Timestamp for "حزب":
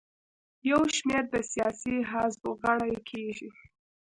2.11-2.43